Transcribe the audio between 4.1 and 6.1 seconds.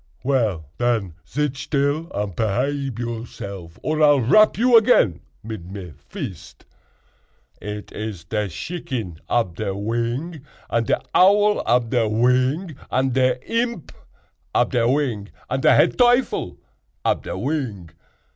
rap you again mid me